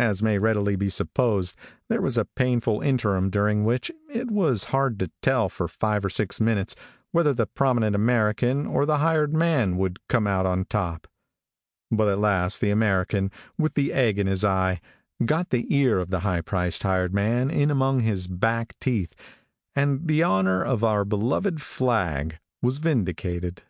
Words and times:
As 0.00 0.22
may 0.22 0.38
readily 0.38 0.76
be 0.76 0.88
supposed, 0.88 1.56
there 1.88 2.00
was 2.00 2.16
a 2.16 2.24
painful 2.24 2.80
interim 2.82 3.30
during 3.30 3.64
which 3.64 3.90
it 4.08 4.30
was 4.30 4.62
hard 4.70 4.96
to 5.00 5.10
tell 5.22 5.48
for 5.48 5.66
five 5.66 6.04
or 6.04 6.08
six 6.08 6.40
minutes 6.40 6.76
whether 7.10 7.34
the 7.34 7.48
prominent 7.48 7.96
American 7.96 8.64
or 8.64 8.86
the 8.86 8.98
hired 8.98 9.34
man 9.34 9.76
would 9.76 9.98
come 10.06 10.24
out 10.28 10.46
on 10.46 10.66
top; 10.66 11.08
but 11.90 12.06
at 12.06 12.20
last 12.20 12.60
the 12.60 12.70
American, 12.70 13.32
with 13.58 13.74
the 13.74 13.92
egg 13.92 14.20
in 14.20 14.28
his 14.28 14.44
eye, 14.44 14.80
got 15.24 15.50
the 15.50 15.66
ear 15.74 15.98
of 15.98 16.10
the 16.10 16.20
high 16.20 16.42
priced 16.42 16.84
hired 16.84 17.12
man 17.12 17.50
in 17.50 17.68
among 17.68 17.98
his 17.98 18.28
back 18.28 18.76
teeth, 18.80 19.16
and 19.74 20.06
the 20.06 20.22
honor 20.22 20.62
of 20.64 20.84
our 20.84 21.04
beloved 21.04 21.60
flag 21.60 22.38
was 22.62 22.78
vindicated. 22.78 23.64